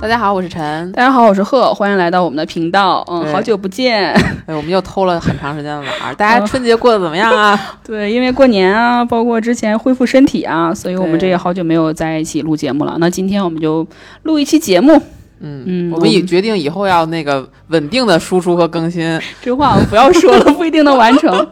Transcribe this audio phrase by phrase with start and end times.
[0.00, 0.92] 大家好，我是陈。
[0.92, 3.04] 大家好，我是贺，欢迎来到我们的频道。
[3.10, 4.12] 嗯，好久不见。
[4.46, 6.14] 哎，我们又偷了很长时间的懒儿。
[6.16, 7.58] 大家春节过得怎么样啊？
[7.84, 12.96] 对，因为过年啊，包括之前恢复身体啊，所以我们这也好久没有在一起录节目了。
[13.00, 13.84] 那今天我们就
[14.22, 14.96] 录一期节目。
[15.40, 21.48] 嗯嗯我们也我们决定以后要那个稳定的输出和更新这话我不要说了，不一定能完成。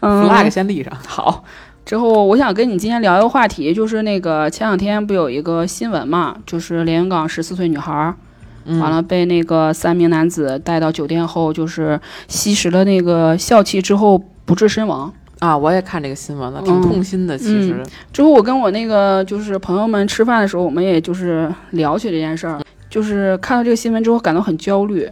[0.00, 0.92] 嗯，flag 先立上。
[1.06, 1.42] 好。
[1.88, 8.14] 之后，我想跟你今天聊一个话题，就是那个前两天不有一个新闻嘛，就是连云港十四岁女孩
[8.78, 15.10] 完了被那个三名男子带到酒店后，就是吸食了那个笑气之后不治身亡。
[15.38, 17.38] 啊，我也看这个新闻了，挺嗯痛心的。
[17.38, 17.82] 其实，
[18.12, 22.60] 之后我跟我那个就是朋友们吃饭的时候，我们也就是聊起这件事儿，
[22.90, 25.08] 就是看到这个新闻之后感到很焦虑，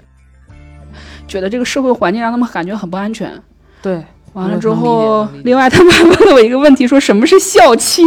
[1.26, 3.32] 觉得这个社会环境让他们感觉很不安全。
[3.80, 4.04] 对，
[4.36, 8.02] 完了之后另外他们还问了我一个问题，说什么是笑气？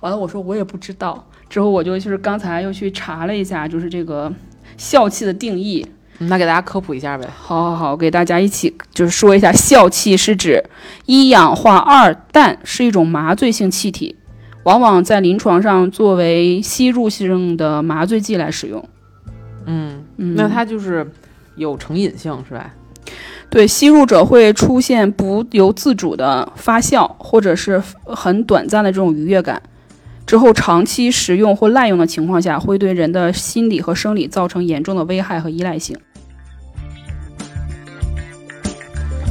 [0.00, 1.26] 完了我说我也不知道。
[1.48, 4.30] 之后我就就是刚才又去查了一下，就是这个
[4.76, 5.86] 笑气的定义。
[6.18, 7.28] 嗯那给大家科普一下呗。
[7.36, 10.62] 好好好，给大家一起就是说一下，笑气是指
[11.06, 14.14] 一氧化二氮是一种麻醉性气体，
[14.62, 18.88] 往往在临床上作为吸入性的麻醉剂来使用。
[19.66, 21.10] 嗯，嗯，那它就是
[21.56, 22.70] 有成瘾性是吧？
[23.54, 29.62] 对吸入者会出现不由自主的发笑，或者是很短暂的这种愉悦感。
[30.26, 35.96] 之后长期食用或滥用的情况下，会对人的心理和生理造成严重的危害和依赖性。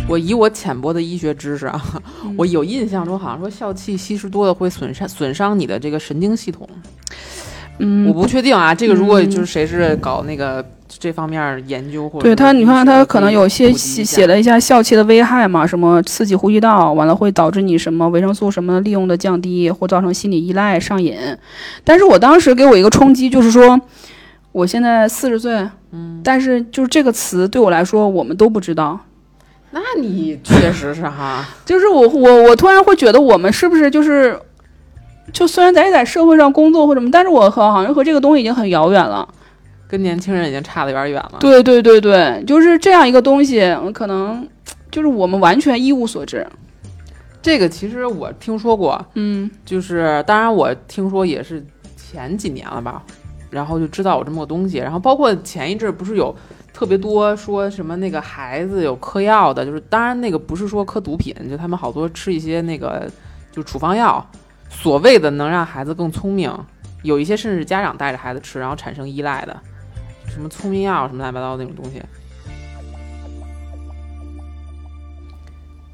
[0.07, 1.83] 我以我浅薄的医学知识啊，
[2.23, 6.65] 嗯我有印象中好像说笑气吸食多了会损伤损伤你的这个神经系统。
[7.79, 9.29] 嗯，我不确定啊，这个如果嗯。
[9.29, 21.17] 就是谁是搞那个这方面研究或者对他，你看他可能有些写写写了一下笑气的危害嘛，什么刺激呼吸道，完了会导致你什么维生素什么的利用的降低，或造成心理依赖上瘾。
[21.83, 23.79] 但是我当时给我一个冲击，就是说，
[24.51, 28.99] 我现在四十岁，嗯，但是就是这个词对我来说，我们都不知道。
[29.71, 34.39] 那你确实是哈， 就是我我我突然会觉得，我们是不是就是，
[35.31, 39.27] 就虽然咱也在社会上工作或什么，但是我和好像和这个东西已经很遥远了。
[39.87, 41.37] 跟年轻人已经差得有点远了。
[41.39, 43.61] 对对对对，就是这样一个东西，
[43.93, 44.47] 可能
[44.89, 46.45] 就是我们完全一无所知。
[47.43, 51.63] 这个其实我听说过，嗯就是当然我听说也是
[51.95, 53.03] 前几年了吧，
[53.51, 56.35] 然后就知道有这么个东西，然后包括前一阵儿不是有
[56.73, 63.07] 特别多说什么那个孩子有嗑药的，就是当然那个不是说嗑毒品，就他们好多吃一些那个
[63.51, 64.25] 就处方药，
[64.81, 66.51] 所谓的能让孩子更聪明，
[67.03, 69.57] 有一些甚至家长带着孩子吃，然后产生依赖的，
[70.27, 72.01] 什么聪明药什么乱七八糟那种东西，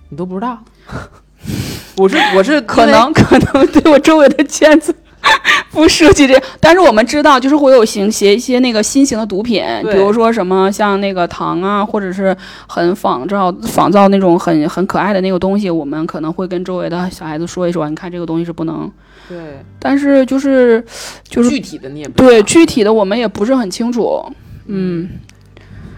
[0.09, 0.57] 你都不知道。
[1.95, 4.95] 我是我是可能可能对我周围的圈子
[5.71, 12.35] 不涉及这，但是我们知道，就是会有行写一些那个新型的毒品，比如说什么像那个糖啊，或者是
[12.67, 18.91] 很仿照仿造那种很很可爱的那个东西，我们可能会跟周围的小孩子说一说，你看这个东西是不能，
[19.27, 19.37] 对
[19.79, 20.83] 但是就是
[21.23, 24.23] 就是具体的你也不对具体的我们也不是很清楚。
[24.65, 25.09] 嗯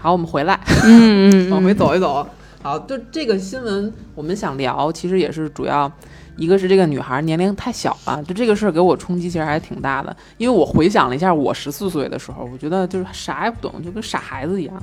[0.00, 2.26] 好，我们回来嗯嗯 往回走一走。
[2.62, 5.90] 好，就这个新闻，我们想聊，其实也是主要，
[6.36, 10.16] 一个是这个女孩年龄太小了，就这个事儿给我冲击其实还挺大的。
[10.38, 14.82] 因为我回想了一下我十四岁的时候，我觉得就是啥也不懂，就跟傻孩子一样，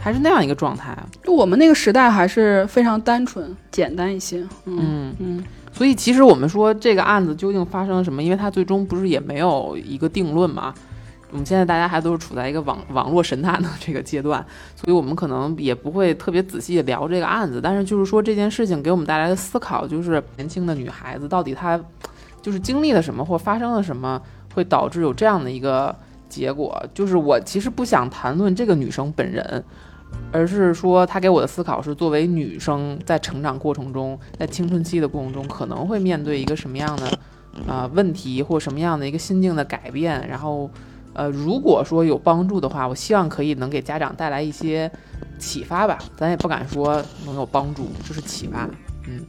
[0.00, 0.96] 还是那样一个状态。
[1.22, 4.40] 就我们那个时代还是非常单纯简单一些。
[4.64, 10.74] 嗯嗯，嗯所以其实我们说这个案子究竟发生了什么，因为它最终不是也没有一个定论嘛。
[11.32, 17.60] 我们现在大家还都是处在一个网网络神探的这个阶段，所以我们可能也不会特别仔细聊这个案子。
[17.62, 21.80] 但是就是说这件事情给我们带来的思考，就是年轻的女孩子到底她
[22.42, 24.20] 就是经历了什么或发生了什么，
[24.54, 25.94] 会导致有这样的一个
[26.28, 26.84] 结果。
[26.92, 29.64] 就是我其实不想谈论这个女生本人，
[30.32, 37.18] 而是说她给我的思考是作为女生在成长过程中，在青春期的过程中可能会面对一个什么样的
[37.68, 40.68] 啊、问题或什么样的一个心境的改变，然后。
[41.12, 44.90] 呃，如果说有帮助的话，我希望可以能给家长带来一些
[45.38, 45.98] 启发吧。
[46.16, 48.68] 咱也不敢说能有帮助，就是启发。
[49.08, 49.20] 嗯，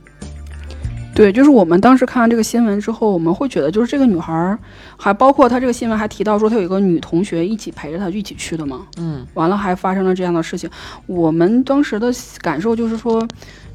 [1.15, 4.57] 对，就是我们当时看完这个新闻之后，我们会觉得，就是这个女孩儿，
[4.95, 8.85] 还包括她这个新闻还提到说，她有一个女同学一起陪着她一起去的嘛。
[8.97, 10.69] 嗯，完了还发生了这样的事情，
[11.07, 12.11] 我们当时的
[12.41, 13.27] 感受就是说，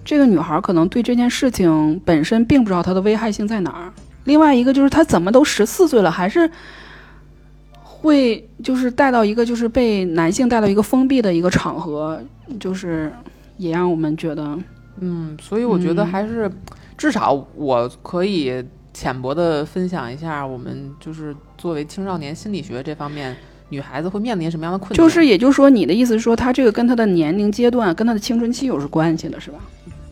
[0.04, 3.92] 这个女孩儿可能对这件事情本身并不知道它的危害性在哪儿。
[4.24, 6.50] 另外一个就是她怎么都十四岁了，还是
[8.06, 12.20] 会就是带到一个就是被男性带到一个封闭的一个场合，
[12.60, 13.12] 就是
[13.56, 14.56] 也让我们觉得，
[15.00, 16.50] 嗯，所以我觉得嗯还是、
[16.96, 18.64] 至少我可以
[18.94, 23.36] 浅薄的分享一下，我们就是作为青少年心理学这方面
[23.68, 24.96] 女孩子会面临什么样的困境。
[24.96, 29.58] 就是，也就是说，你的意思是说，她这个跟她的年龄阶段、跟她的青春期有是关系的，是吧？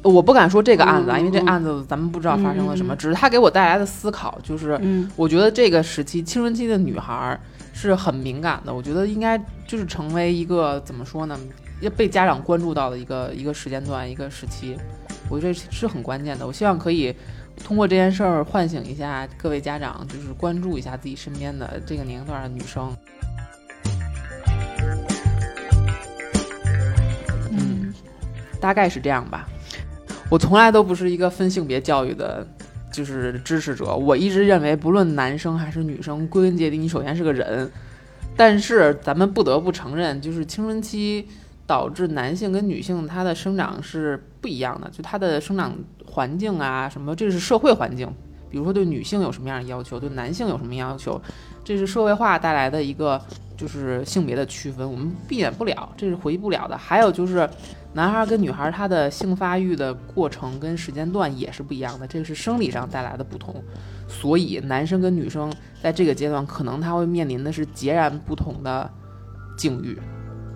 [0.03, 7.41] 我不敢说这个案子啊，嗯因为这嗯案子咱们不知道发生了什么，嗯只是他给我带来的思考，就是嗯我觉得这个时期青春期的女孩儿
[7.75, 9.37] 是很敏感的，我觉得应该
[9.67, 11.39] 就是成为一个怎么说呢，
[11.81, 14.79] 要被家长关注到的一个一个时间段、一个时期，
[15.29, 16.47] 我觉得这是很关键的。
[16.47, 17.15] 我希望可以
[17.63, 22.97] 通过这件事儿唤醒一下各位家长，就是关注一下自己身边的这个年龄段的女生。
[27.51, 27.93] 嗯
[28.61, 29.49] 大概是这样吧。
[30.31, 32.47] 我从来都不是一个分性别教育的，
[32.95, 33.95] 就是支持者。
[33.95, 37.69] 我一直认为，不论男生还是女生，归根结底，你首先是个人。
[38.37, 41.27] 但是咱们不得不承认，就是青春期
[41.67, 45.77] 导致男性跟女性他的生长是不一样的，就他的生长
[46.07, 48.09] 环境啊什么，这是社会环境。
[48.51, 51.21] 比如说对女性有什么样的要求，对男性有什么要求，
[51.65, 53.21] 这是社会化带来的一个
[53.57, 56.77] 就是性别的区分，我们避免不了，这是回避不了的。
[56.77, 57.49] 还有就是，
[57.93, 63.63] 男孩跟女孩他的性发育的过程跟时间段也是不一样的，这个是生理上带来的不同。
[64.09, 65.53] 所以男生跟女生
[65.83, 68.91] 在这个阶段，可能他会面临的是截然不同的
[69.57, 69.99] 境遇，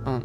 [0.05, 0.23] 嗯。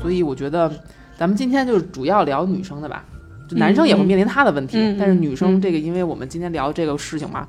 [0.00, 0.70] 所以我觉得
[1.16, 3.04] 咱们今天就是主要聊女生的吧，
[3.48, 7.48] 就男生也会面临他的问题，但是女生嗯这个，因为我们今天聊这个事情嘛，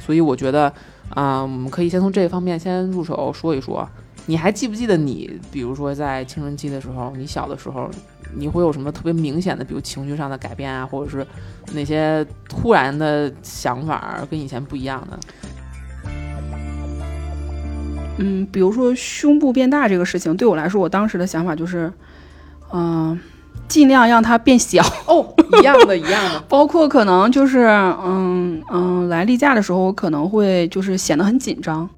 [0.00, 0.72] 所以我觉得，
[1.14, 3.88] 啊、我们可以先从这方面先入手说一说。
[4.26, 7.90] 你还记不记得你，比如说在青春期的时候，你小的时候，
[8.36, 11.26] 你会有什么特别明显的，比如情绪上的改变啊，或者是
[11.74, 15.18] 那些突然的想法跟以前不一样的？
[18.18, 21.92] 嗯，比如说胸部变大这个事情，对我来说，我当时的想法就是，
[22.72, 23.18] 嗯、
[23.72, 24.84] 尽量让它变小。
[25.06, 26.38] 哦，一样的，一样的。
[26.46, 27.60] 包括可能就是，
[28.04, 31.88] 嗯嗯，来例假的时候，我可能会就是显得很紧张，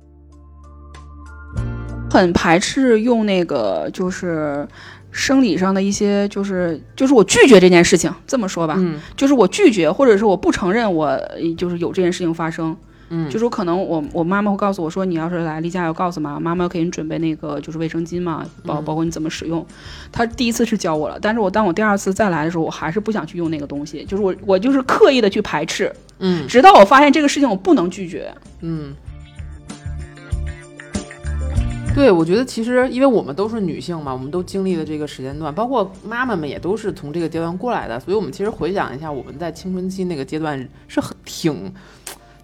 [2.08, 4.64] 很排斥用那个就是
[5.10, 12.76] 生理上的一些，就是就是我拒绝这件事情，这么说吧，嗯就是我拒绝，或者是我不承认我呃就是有这件事情发生。
[13.10, 19.64] 嗯，就是可能我我妈妈会告诉我说，你要是来例假要告诉妈妈，妈妈要给你准备那个就是卫生巾嘛，包嗯包括你怎么使用。
[20.10, 28.34] 她第一次是教我了，但是我当我第二次再来的时候，我还是不想去用那个东西，就是我我就是刻意的去排斥，嗯直到我发现这个事情我不能拒绝。
[28.60, 28.94] 嗯，
[31.94, 41.72] 对，我觉得其实因为我们都是女性嘛，我们都经历了这个时间段，包括妈妈们也都是从这个阶段过来的，所以我们其实回想一下，我们在青春期那个阶段是很挺，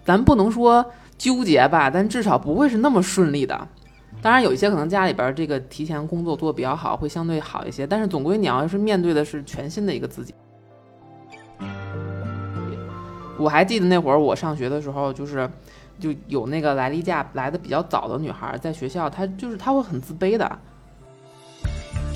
[0.03, 0.85] 咱不能说
[1.17, 3.67] 纠结吧，但至少不会是那么顺利的。
[4.21, 10.33] 当然，有一些可能家里边儿这个提前工作做得比较好，会相对好一些，但是总归你要是面对的是全新的一个自己。
[13.37, 15.49] 我还记得那会儿我上学的时候，就是
[15.99, 20.59] 就有那个来例假来的比较早的女孩儿，在学校她就是她会很自卑的，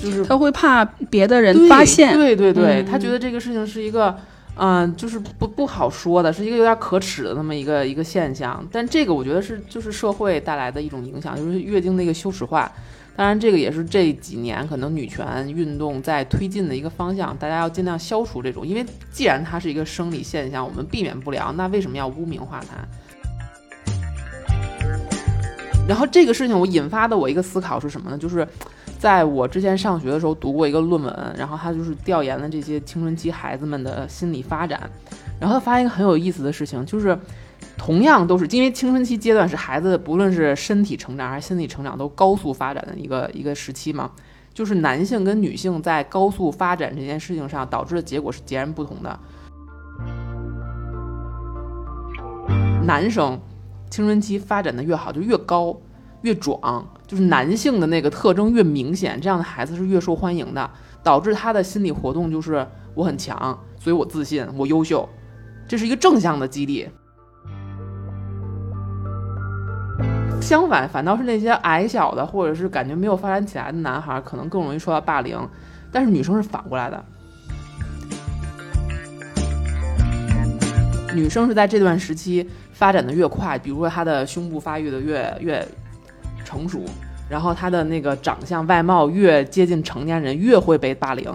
[0.00, 2.14] 就是她会怕别的人发现。
[2.14, 4.16] 对对对，嗯她觉得这个事情是一个，
[4.56, 8.66] 嗯、就是不不好说的，是一个有点可耻的那么一个一个现象。
[8.72, 12.70] 但这个我觉得是就是社会带来的一种影响，就是月经的一个羞耻化。
[13.14, 22.76] 当然，这个也是这几年可能女权运动在推进的一个方向，大家要尽量消除这种，因为既然它是一个生理现象，我们避免不了，那为什么要污名化它？
[25.88, 28.18] 然后这个事情我引发的我一个思考是什么呢？
[28.18, 28.46] 就是
[29.06, 34.80] 在我之前上学的时候读过一个论文，然后他就是调研了这些青春期孩子们的心理发展，
[35.38, 37.16] 然后他发现一个很有意思的事情，就是
[37.78, 44.10] 同样都是因为青春期阶段是孩子不论是身体成长还是心理成长都高速发展的一个一个时期嘛，
[44.52, 49.20] 就是男性跟女性在高速发展这件事情上导致的结果是截然不同的。
[52.84, 53.40] 男生
[53.88, 55.76] 青春期发展的越好，就越高、
[56.26, 60.68] 越壮，就是男性的那个特征越明显，这样的孩子是越受欢迎的，
[61.04, 65.08] 导致他的心理活动就是我很强，所以我自信，我优秀，
[65.68, 66.88] 这是一个正向的激励。
[70.42, 75.38] 相反，反倒是那些矮小的，或者是感觉没有发展起来的男孩，可能更容易受到霸凌，
[75.92, 77.04] 但是女生是反过来的。
[81.14, 85.66] 女生是在这段时期发展的越快，比如说她的胸部发育的越越
[86.46, 86.84] 成熟，
[87.28, 91.28] 然后他的那个长相外貌越接近成年人，越会被霸凌。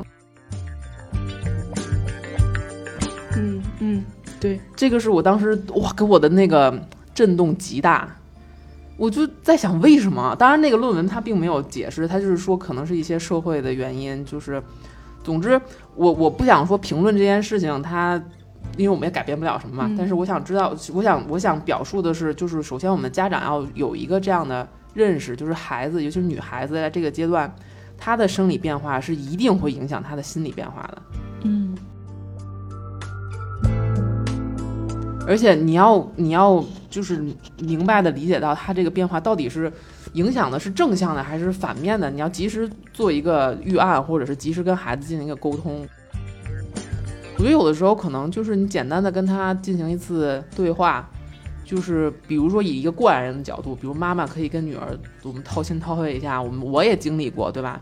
[3.35, 4.05] 嗯嗯，
[4.39, 6.73] 对，这个是我当时哇给我的那个
[7.13, 8.07] 震动极大，
[8.95, 10.35] 我就在想为什么？
[10.39, 14.63] 当然那个论文他并没有解释，他就是说可能是一些社会的原因，就是
[15.23, 15.59] 总之
[15.95, 18.21] 我我不想说评论这件事情它
[18.77, 19.85] 因为我们也改变不了什么嘛。
[19.87, 27.53] 嗯但是我想知道，我想我想表述的是，就是首先我们家长要有一个这样的认识，就是孩子，尤其是女孩子在这个阶段，
[27.97, 31.01] 她的生理变化是一定会影响她的心理变化的。
[31.43, 31.75] 嗯
[35.27, 37.23] 而且你要你要就是
[37.59, 39.71] 明白的理解到她这个变化到底是
[40.13, 45.87] 影响的是正向的还是反面的，你要及时做一个预案，或者是及时跟孩子进行一个沟通。
[47.37, 51.09] 我觉得有的时候可能就是你简单的跟他进行一次对话，
[51.63, 57.81] 就是比如说以一个过来人的角度，比如妈妈可以跟女儿我们掏心掏肺一下，我们我也经历过，对吧？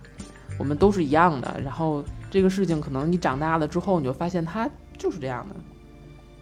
[0.57, 1.59] 我们都是一样的。
[1.63, 5.55] 然后这个事情可能你长大了之后，你就发现它就是这样的。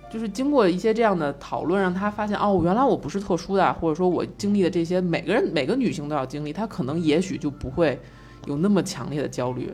[0.10, 8.00] 就是经过一些这样的讨论，让他发现哦，原来我不是特殊的，或者说我经历的这些，每个人每个女性都要经历，她可能也许就不会
[8.46, 9.70] 有那么强烈的焦虑。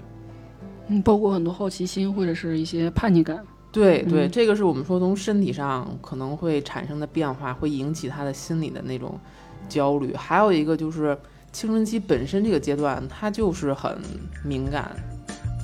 [0.88, 3.46] 嗯，包括很多好奇心或者是一些叛逆感。
[3.74, 9.20] 对对，嗯这个是我们说从身体上可能会产生的变化，会引起他的心理的那种
[9.68, 10.16] 焦虑。
[10.16, 11.18] 还有一个就是
[11.52, 14.00] 青春期本身这个阶段，他就是很
[14.46, 14.96] 敏感，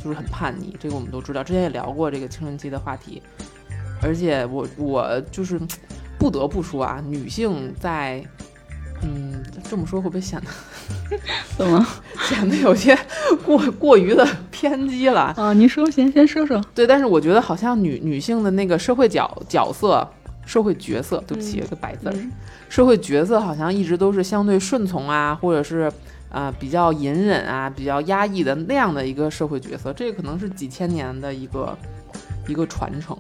[0.04, 1.44] 就是很叛逆，这个我们都知道。
[1.44, 3.22] 之前也聊过这个青春期的话题，
[4.02, 5.62] 而且我我就是
[6.18, 8.22] 不得不说啊，女性在。
[9.02, 9.29] 嗯，
[9.70, 11.18] 这么说会不会显得
[11.58, 11.86] 怎么
[12.28, 12.98] 显得有些
[13.46, 15.34] 过过于的偏激了？
[15.38, 15.54] 啊？
[15.54, 16.60] 你说，先先说说。
[16.74, 20.08] 对，但是我觉得好像女女性的那个社会角角色、
[20.46, 22.32] 社会角色，对不起，嗯有个白字儿，嗯
[22.70, 25.92] 社会角色好像一直都是相对顺从啊，或者是
[26.30, 31.78] 啊、呃比较隐忍啊、比较压抑的那样的一个社会角色，这个可能是几千年的一个
[32.48, 33.18] 一个传承。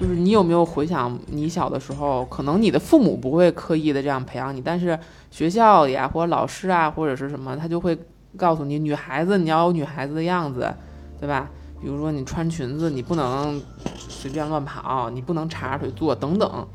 [0.00, 4.98] 就是你有没有回想你小的时候，可能你的父母不会刻意的这样培养你，但是
[5.30, 7.98] 学校里啊，或者老师啊，或者是什么，他就会
[8.34, 10.72] 告诉你，女孩子你要有女孩子的样子，
[11.20, 11.50] 对吧？
[11.82, 13.60] 比如说你穿裙子，你不能
[14.08, 16.66] 随便乱跑，你不能叉着腿坐，等等，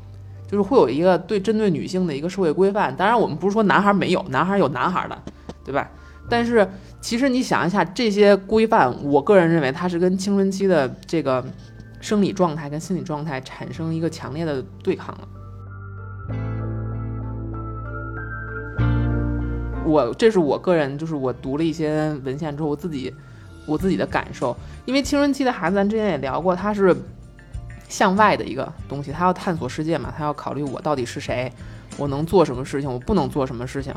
[0.48, 2.94] 就是会有一个对针对女性的一个社会规范。
[2.96, 5.18] 当然，我们不是说男孩没有，男孩有男孩的，
[5.64, 5.90] 对吧？
[6.28, 6.68] 但是
[7.00, 11.44] 其实你想一下，这些规范，我个人认为它是跟青春期的这个
[12.00, 15.28] 生理状态跟心理状态产生一个强烈的对抗了。
[19.84, 23.14] 我这是我个人，就是我读了一些文献之后，我自己
[23.66, 24.56] 我自己的感受。
[24.84, 26.94] 因为青春期的孩子，咱之前也聊过，他是
[27.88, 31.52] 向外的一个东西，他要探索世界嘛，他要考虑我到底是谁，
[31.96, 33.94] 我能做什么事情，我不能做什么事情，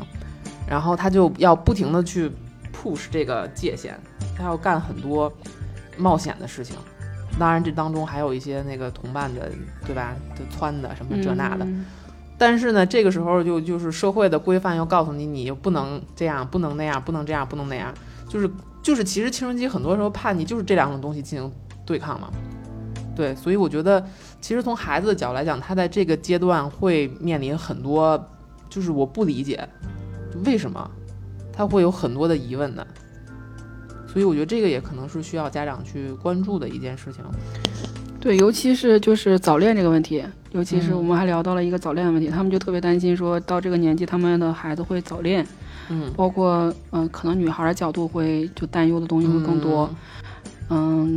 [0.68, 2.30] 然后他就要不停的去
[2.72, 3.98] push 这个界限，
[4.36, 5.32] 他要干很多
[5.98, 6.76] 冒险的事情。
[7.40, 9.50] 当然，这当中还有一些那个同伴的，
[9.86, 10.14] 对吧？
[10.36, 11.84] 就撺的什么这那的，嗯
[12.38, 17.92] 但是呢，这个时候就就是社会的规范又告诉你，你又不能这样，不能那样，不能这样，不能那样，
[18.28, 18.50] 就是
[18.82, 21.52] 就是，其实青春期很多时候叛逆就是这两种东西进行
[21.84, 22.30] 对抗嘛。
[23.14, 24.02] 对，所以我觉得，
[24.40, 28.22] 其实从孩子的角度来讲，他在这个阶段会面临很多，
[28.70, 29.68] 就是我不理解
[30.46, 30.90] 为什么
[31.52, 32.86] 他会有很多的疑问的。
[34.12, 37.22] 所以我觉得这个也可能是需要家长去关注的一件事情。
[38.18, 45.46] 对，尤其是就是早恋这个问题，尤其是嗯我们还聊到了一个早恋的问题，他们就特别担心说到这个年纪，他们的孩子会早恋，
[45.88, 49.88] 嗯，包括嗯、可能女孩的角度会就担忧的东西会更多。
[49.90, 49.96] 嗯，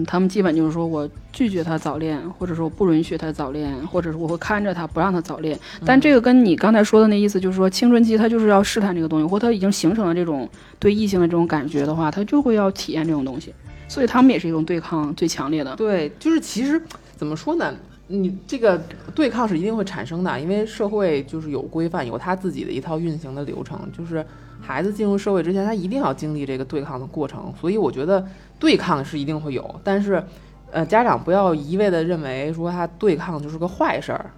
[0.06, 5.58] 他们基本就是说我拒绝他早恋，或者说我不允许他早恋，或者是我会看着他不让他早恋。
[5.86, 13.54] 但这个跟你刚才说的那意思，就是说青春期他就是要试探这个东西，或他已经形成了这种对异性的这种感觉的话，他就会要体验这种东西。
[13.88, 15.76] 所以他们也是一种对抗最强烈的。
[15.76, 16.82] 对，就是其实
[17.16, 17.72] 怎么说呢？
[18.08, 18.82] 你这个
[19.16, 23.80] 对抗是一定会产生的，因为社会就是有规范，有他自己的一套运行的流程。
[23.98, 24.26] 就是
[24.66, 27.54] 孩子进入社会之前，他一定要经历这个对抗的过程。
[27.60, 28.26] 所以我觉得
[28.58, 30.24] 对抗是一定会有，但是，
[30.72, 34.32] 呃，家长不要一味的认为说他对抗就是个坏事儿，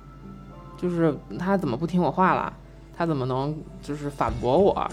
[0.75, 2.51] 就是他怎么不听我话了，
[2.97, 4.89] 他怎么能就是反驳我？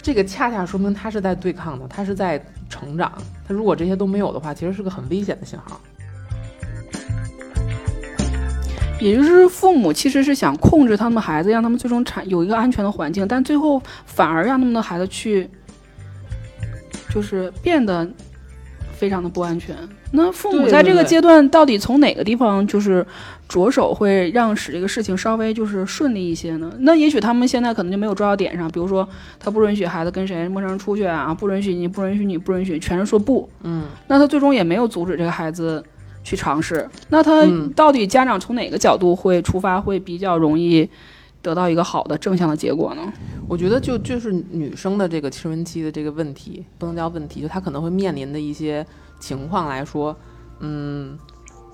[0.00, 3.12] 这个恰恰说明他是在对抗的，他是在成长。
[3.46, 5.78] 他如果这些都没有的话，其实是个很危险的信号。
[9.00, 15.48] 也就是父母其实是想控制他们孩子，让他们最终产有一个安全的环境，但最后反而让他们的孩子去，
[17.14, 18.08] 就是变得
[18.92, 19.76] 非常的不安全。
[20.10, 23.06] 那父母在这个阶段到底从哪个地方就是
[23.46, 26.72] 着手会让使这个事情稍微就是顺利一些呢？
[26.78, 29.06] 那也许他们现在可能就没有抓到点上，比如说
[29.38, 33.48] 他不允许孩子跟谁陌生人出去啊，不允许你，不允许你，不允许，全是说不。
[33.62, 35.84] 嗯，那他最终也没有阻止这个孩子
[36.28, 36.86] 去尝试。
[37.08, 40.86] 那他嗯到底家长从哪个角度会出发，会比较容易
[41.40, 43.12] 得到一个好的正向的结果呢？
[43.48, 48.84] 我觉得就就是女生的这个青春期的这个问题，不能叫问题，就她可能会面临的一些
[49.18, 50.14] 情况来说，
[50.60, 51.16] 嗯，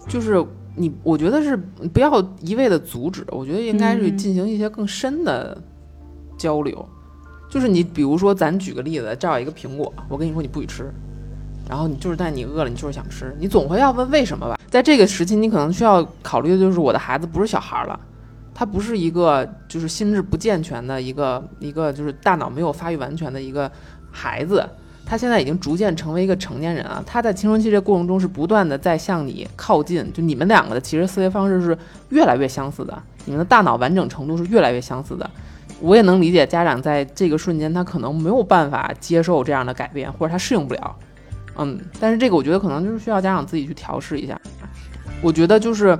[0.06, 0.40] 就是
[0.76, 1.56] 你我觉得是
[1.92, 5.60] 不要一味的阻止，我觉得应该是嗯进行一些更深的
[6.38, 6.88] 交流。
[7.50, 10.92] 就是你比如说，咱举个例子，这儿有一个苹果，我跟你说你不许吃，
[11.68, 14.58] 然后你就是但你饿了，你就是想吃，你总会要问为什么吧？
[14.70, 17.98] 在这个时期，你可能需要考虑的就是我的孩子不是小孩了。
[18.56, 23.68] 他不是一个就是心智不健全的一个一个就是大脑没有发育完全的一个
[24.12, 24.64] 孩子，
[25.04, 27.02] 他现在已经逐渐成为一个成年人啊。
[27.04, 31.76] 他在青春期这过程中是不断的在向你靠近，就你们两个的其实思维方式是
[32.10, 35.28] 越来越相似的，你们的大脑完整程度是越来越相似的。
[35.80, 40.96] 我也能理解家长在这个瞬间他可能没有办法接受这样的改变，或者他适应不了。
[41.56, 44.40] 嗯，但是这个我觉得可能就是需要家长自己去调试一下。
[45.22, 45.98] 我觉得就是，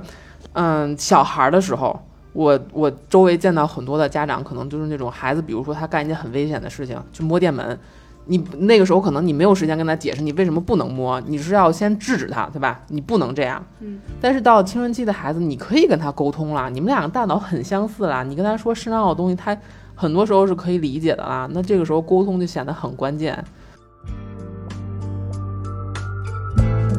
[0.53, 1.99] 嗯，小孩儿的时候。
[2.33, 7.79] 我我周围见到很多的家长，可能就是那种孩子，比如说他干一件很危险的事情，去摸电门，
[8.25, 12.81] 你那个时候可能你没有时间跟他解释你为什么不能摸，你是要先制止他，对吧？
[12.89, 13.65] 你不能这样。
[13.79, 14.01] 嗯。
[14.19, 19.57] 但是到青春期的孩子，你可以跟他沟通啦，你们两个大脑很相似啦，你跟他说身上的东西，他
[19.95, 21.47] 很多时候是可以理解的啦。
[21.53, 23.41] 那这个时候沟通就显得很关键。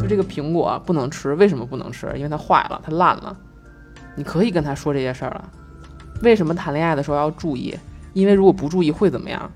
[0.06, 2.10] 这个苹果不能吃，为什么不能吃？
[2.16, 3.36] 因为它坏了，它烂了。
[4.14, 5.50] 你可以跟他说这些事儿了。
[6.22, 7.76] 为什么谈恋爱的时候要注意？
[8.14, 9.50] 因为如果不注意会怎么样？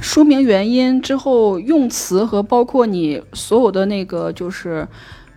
[0.00, 4.88] 说明原因之后，用词和包括你所有的那个就是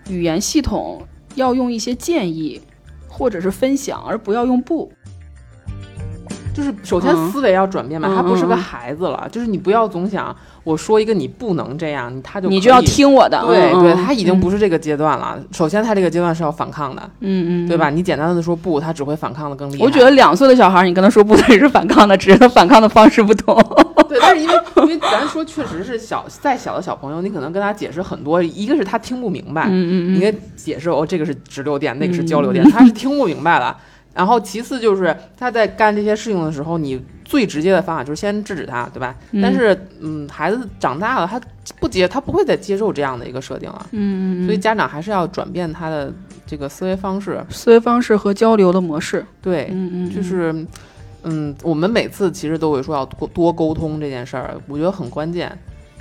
[0.07, 1.05] 语言系统，
[1.35, 2.61] 要用一些建议
[3.07, 4.91] 或者是分享，而不要用不。
[6.55, 9.27] 就是首先嗯思维要转变嘛，嗯他不是个孩子了。
[9.29, 10.33] 就是你不要总想
[10.63, 12.81] 我说一个你不能这样，他就你就要。
[12.85, 13.43] 听我的。
[13.45, 15.37] 对对，他已经不是这个阶段了。
[15.51, 17.89] 首先，他这个阶段是要反抗的，嗯嗯，对吧？？
[17.89, 19.83] 你简单的说不，他只会反抗的更厉害。
[19.83, 23.55] 我觉得两岁的小孩，你跟他说不，他也是反抗的，只是他反抗的方式不同。
[24.07, 33.75] 对，但是因为因为咱说确实是小再小的小朋友，你可能跟他解释很多，一个是他听不明白，嗯嗯你给解释哦，这个是直流电，那个是交流电，他是听不明白的。
[34.15, 39.13] 然后其次就是他在干这些事情的时候，你最直接的方法就是先制止他，对吧？
[39.31, 41.39] 嗯但是嗯，孩子长大了，他
[41.79, 43.87] 不接，他不会再接受这样的一个设定了。
[43.91, 46.13] 嗯嗯所以家长还是要转变他的
[46.47, 47.43] 这个思维方式。
[47.49, 49.25] 思维方式和交流的模式。
[49.41, 50.65] 对，嗯嗯，就是
[51.23, 55.51] 嗯，我们每次其实都会说要多多沟通这件事儿，我觉得很关键。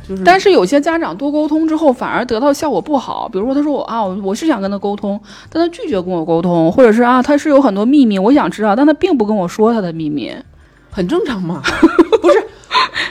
[0.09, 3.29] 就是，但是有些家长多沟通之后，反而得到效果不好。
[3.29, 10.33] 比如说，他说我啊，我我是想跟他沟通，但他拒绝跟我沟通，或者是啊，他是有很多秘密，我想知道，但他并不跟我说他的秘密。
[10.90, 11.61] 很正常嘛，
[12.23, 12.47] 不是？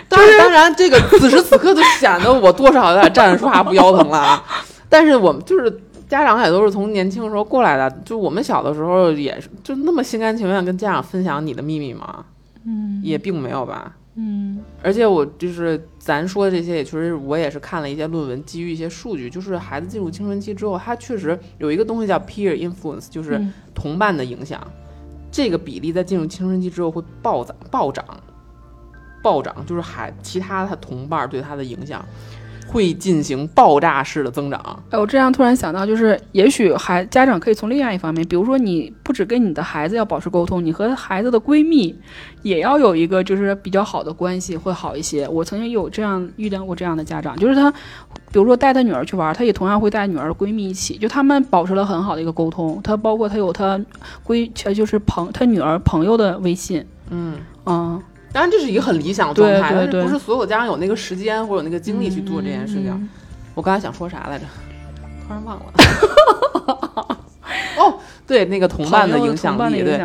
[0.08, 4.44] 当然，当然，这个此时此刻就显得我多少有点站着说话不腰疼了啊。
[4.88, 12.24] 但是我们就是家长也都是从年轻的时候过来的，就我们小的时候也是就那么心甘情愿跟家长分享你的秘密吗？
[12.66, 13.92] 嗯也并没有吧。
[14.16, 14.60] 嗯。
[14.82, 23.54] 而且我就是咱说的这些，也确实我也是看了一些论文，基于一些数据，就是孩子进入青春期之后，他确实有一个东西叫 peer influence，就是嗯。
[23.74, 24.62] 同伴的影响，
[25.32, 28.06] 这个比例在进入青春期之后会暴涨暴涨，
[29.24, 32.06] 暴涨，就是孩其他他同伴对他的影响
[32.68, 34.60] 会进行爆炸式的增长。
[34.90, 41.96] 哎，我这样突然想到，就是也许孩家长可以从另外一方面，比如说你不只跟你的孩子要保持沟通，你和孩子的闺蜜
[42.42, 45.28] 也要有一个就是比较好的关系，会好一些。
[45.28, 52.80] 我曾经有这样遇到过这样的家长，就是他，比如说带他女儿去玩，他也同样会带女儿的闺蜜一起，就他们保持了很好的一个沟通。
[52.84, 53.80] 他包括他有他
[54.26, 58.02] 闺，呃就是朋他女儿朋友的微信，嗯，嗯，
[58.34, 62.90] 当然这是一个很理想的状态，但是不是所有家长有那个时间或者有那个精力去做这件事情。
[62.90, 63.10] 嗯
[63.56, 64.46] 我刚才想说啥来着？
[65.28, 65.66] 突然忘了。
[67.78, 70.02] 哦，对，那个同伴的影响力，对，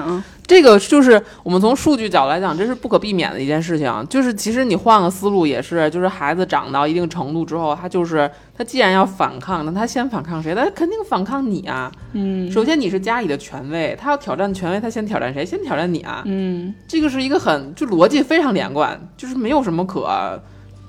[0.48, 4.06] 这个就是我们从数据角度来讲，这是不可避免的一件事情。
[4.08, 10.54] 就是其实你换个思路也是，就是孩子长到一定程度之后，他就是他既然要反抗，那他先反抗谁？
[10.54, 11.92] 他肯定反抗你啊。
[12.14, 15.44] 嗯首先你是家里的权威，他要挑战权威，他先挑战谁？
[15.44, 16.22] 先挑战你啊。
[16.24, 20.40] 嗯这个是一个很就逻辑非常连贯，就是没有什么可，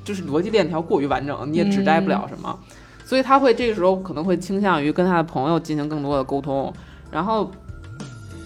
[0.06, 2.58] 就是逻辑链条过于完整，你也指摘不了什么，
[3.04, 6.74] 所以他会这个时候可能会倾向于跟他的朋友进行更多的沟通，
[7.12, 7.52] 然后。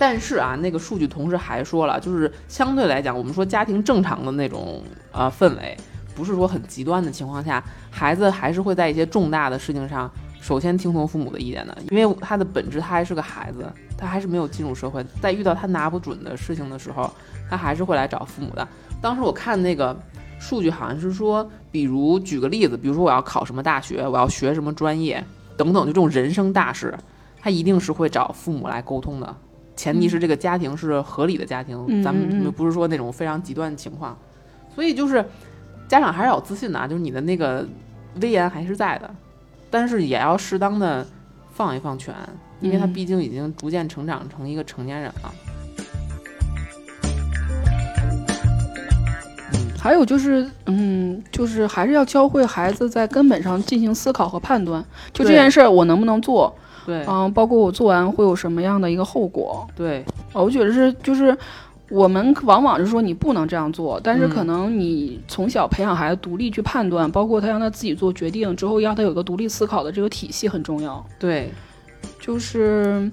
[0.06, 5.78] 但是啊，那个数据同时还说了，就是相对来讲，我们说家庭正常的那种呃氛围，
[6.14, 10.12] 不是说很极端的情况下，孩子还是会在一些重大的事情上，
[10.42, 13.66] 首先听从父母的意见的，因为他的本质他还是个孩子，
[13.98, 17.10] 他还是没有进入社会，在遇到他拿不准的事情的时候，
[17.50, 18.68] 他还是会来找父母的。
[19.02, 19.98] 当时我看那个
[20.38, 25.24] 数据，好像是说，比如举个例子，比如说我要考什么大学，我要学什么专业
[25.56, 26.94] 等等，就这种人生大事，
[27.42, 29.34] 他一定是会找父母来沟通的。
[29.76, 34.18] 前提是这个家庭是合理的家庭，嗯咱们不是说那种非常极端的情况，
[34.74, 35.24] 所以就是
[35.88, 37.68] 家长还是要有自信的啊，就是你的那个
[38.22, 39.10] 威严还是在的，
[39.70, 41.06] 但是也要适当的
[41.52, 42.14] 放一放权，
[42.62, 42.94] 因为他嗯。
[42.94, 45.34] 毕竟已经逐渐成长成一个成年人了。
[49.54, 59.68] 嗯，还有就是，嗯，就是还是要教会孩子在根本上进行思考和判断，就这件事儿我能不能做，对嗯，包括我做完会有什么样的一个后果。
[59.76, 61.38] 对我觉得是就是。
[61.90, 71.06] 我们往往是说你不能这样做，但是嗯可能你从小培养孩子独立去判断，包括他让他自己做决定之后，让他有个独立思考的这个体系很重要。
[71.20, 71.52] 对
[72.20, 73.12] 就是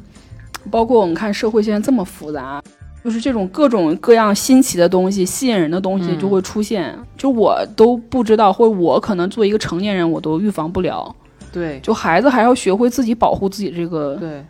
[0.70, 2.62] 包括我们看社会现在这么复杂，
[3.04, 11.14] 就是这种各种各样新奇的东西、吸引人的东西嗯就会出现，就我都不知道，或者我可能作为一个成年人我都预防不了。
[11.52, 14.44] 对就孩子还要学会自己保护自己这个，对。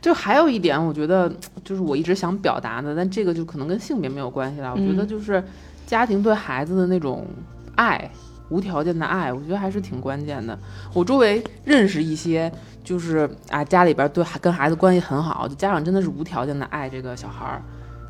[0.00, 1.28] 就还有一点，我觉得
[1.64, 4.70] 就是我一直想表达的，但这个就可能跟性别没有关系了。
[4.72, 5.42] 我觉得嗯就是
[5.84, 7.26] 家庭对孩子的那种
[7.74, 8.08] 爱，
[8.48, 10.56] 无条件的爱，我觉得还是挺关键的。
[10.92, 12.52] 我周围认识一些，
[12.84, 17.62] 就是啊，家里边对孩跟孩子关系很好，就家长真的是无条件的爱这个小孩儿。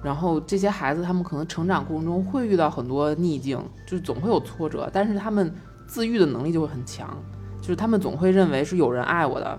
[0.02, 5.50] 然后这些孩子他们可能成长过程中会遇到很多逆境，就是总会有挫折，但是他们
[5.86, 7.16] 自愈的能力就会很强，
[7.60, 9.58] 就是他们总会认为是有人爱我的。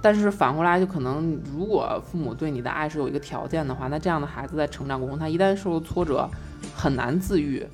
[0.00, 6.28] 但是反过来，就可能如果父母对你的爱是有一个条件的话，那这样的孩子在成长过程中，他一旦受了挫折，
[6.72, 7.66] 很难自愈，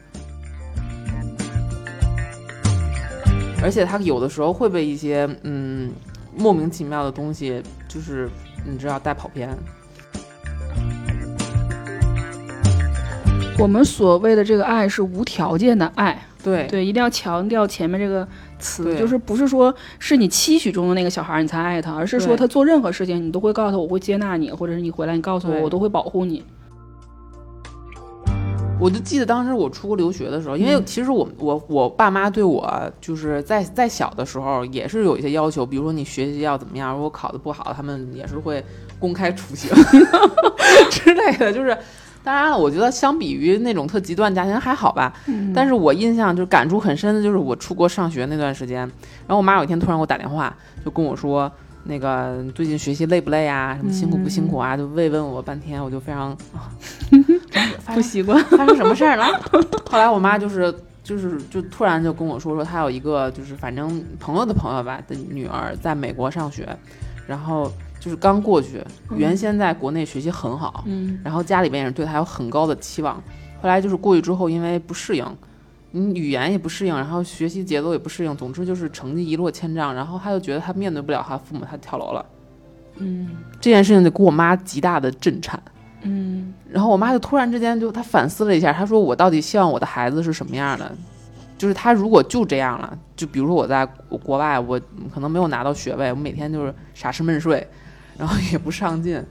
[3.62, 5.92] 而且他有的时候会被一些嗯
[6.34, 8.30] 莫名其妙的东西，就是
[8.66, 9.50] 你知道带跑偏。
[13.58, 18.26] 我们所谓的这个爱是无条件的爱，对对，一定要强调前面这个
[18.64, 26.42] 词，对就是不是说是你期许中的那个小孩儿你才爱他，而是说他做任何事情你都会告诉他我会接纳你，或者是你回来你告诉我我都会保护你。
[28.80, 32.68] 我就记得当时我出国留学的时候，因为嗯其实我我我爸妈对我
[33.00, 38.62] 就是在在小的时候也是有一些要求，比如说你学习要怎么样，如果考的不好，他们也是会
[38.98, 39.70] 公开处刑
[40.90, 41.52] 之类的。
[41.52, 41.76] 就是
[42.24, 45.12] 当然了，我觉得相比于那种特极端家庭还好吧。
[45.26, 50.52] 嗯但是我印象就感触很深的就是我出国上学那段时间，然后我妈有一天突然给我打电话，
[50.84, 51.52] 就跟我说。
[51.86, 53.76] 那个最近学习累不累啊？
[53.76, 54.74] 什么辛苦不辛苦啊？
[54.74, 56.72] 就慰问我半天，我就非常啊
[57.94, 59.26] 不习惯， 发生什么事儿了？
[59.90, 66.66] 后来我妈就是就是就突然就跟我说说，她有一个就是反正朋友的朋友吧的女儿在美国上学，
[67.26, 67.70] 然后
[68.04, 68.84] 就是刚过去，
[69.16, 73.14] 原先在国内学习很好，嗯然后家里边也是对他有很高的期望，
[73.62, 75.24] 后来就是过去之后因为不适应。
[75.92, 79.94] 你语言也不适应，然后学习节奏也不适应，总之就是成绩一落千丈。
[79.94, 82.26] 然后他就觉得他面对不了他父母，他跳楼了。
[82.96, 85.58] 嗯这件事情就给我妈极大的震颤。
[86.02, 90.92] 嗯然后我妈就突然之间就她反思了一下，她说我到底希望我的孩子是什么样的？
[91.56, 94.78] 就是他如果就这样了，就比如说我在国外，我
[95.14, 97.64] 可能没有拿到学位，我每天就是傻吃闷睡，
[98.18, 99.22] 然后也不上进，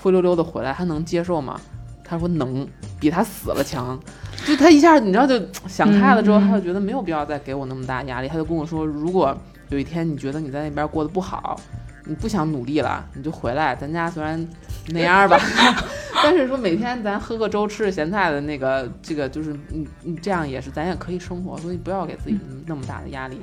[0.00, 1.60] 灰溜溜的回来，他能接受吗？
[2.04, 2.66] 他说能，
[3.00, 3.98] 比他死了强。
[4.46, 9.36] 就他一下你知道就想开了之后，他就觉得没有必要再给我那么大压力，他就跟我说，如果
[9.70, 11.58] 有一天你觉得你在那边过得不好，
[12.04, 14.46] 你不想努力了，你就回来，咱家虽然
[14.88, 15.38] 那样吧，
[16.22, 23.38] 但是说每天咱喝个粥吃着咸菜的那个，这个就是你你这样也是咱也可以生活，所以不要给自己那么大的压力。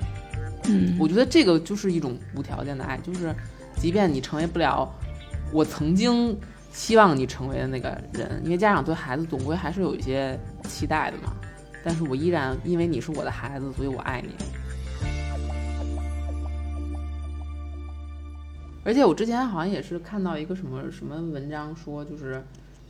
[0.65, 3.33] 嗯，我觉得这个就是一种无条件的爱，就是
[3.79, 4.87] 即便你成为不了
[5.53, 6.37] 我曾经
[6.71, 11.33] 希望你成为的那个人，因为家长对孩子总归还是有一些期待的嘛。
[11.83, 14.35] 但是我依然因为你是我的孩子，所以我爱你。
[18.83, 22.43] 而且我之前好像也是看到一个什么什么文章说，就是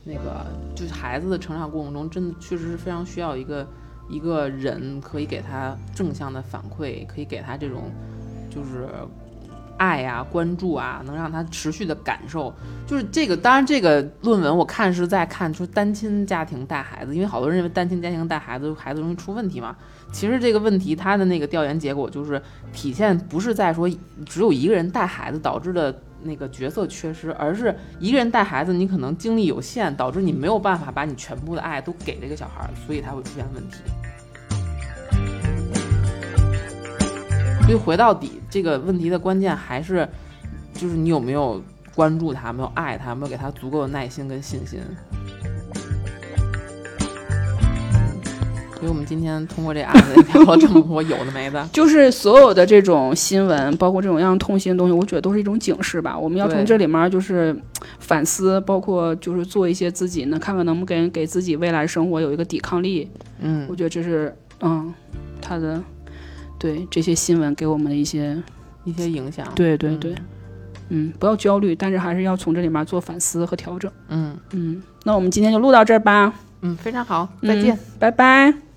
[0.04, 3.66] 那个就是孩子的成长过程中，真的确实是非常需要一个
[4.08, 7.90] 一个人可以给他正向的反馈，可以给他这种
[8.50, 8.88] 就是
[9.80, 12.54] 爱啊、关注啊，能让他持续的感受。
[12.86, 19.74] 就是这个，当然这个论文我看是在看，就是单亲家庭带孩子，因为好多人认为单亲家庭带孩子，孩子容易出问题嘛。
[20.12, 22.42] 其实这个问题，他的那个调研结果就是
[22.74, 23.88] 体现不是在说
[24.26, 33.78] 只有一个人带孩子导致的那个角色缺失，而是一个人带孩子，你可能精力有限，导致你没有办法把你全部的爱都给这个小孩，所以他会出现问题。
[37.70, 40.08] 所以回到底，这个问题的关键还是
[40.74, 41.62] 就是你有没有
[41.94, 44.80] 关注他，没有爱他，没有给他足够的耐心跟信心。
[48.74, 51.64] 所以我们今天通过这案子也聊了这么多有的没的。
[51.72, 56.18] 就是所有的这种新闻，包括这种让人痛心的东西，我觉得都是一种警示吧。
[56.18, 57.56] 我们要从这里面就是
[58.00, 63.08] 反思，包括就是做一些自己呢，看看能不能给给自己未来生活有一个抵抗力。
[63.38, 64.92] 嗯我，觉得这是嗯，
[65.40, 65.80] 他的
[66.60, 68.40] 对这些新闻给我们的一些
[68.84, 69.44] 一些影响。
[69.56, 70.12] 对对对
[70.90, 73.90] 嗯，嗯，不要焦虑，但是还是要从这里面做反思和调整。
[74.08, 77.76] 嗯嗯，那我们今天就录到这儿吧，嗯，非常好，再见。
[77.98, 78.69] 拜拜。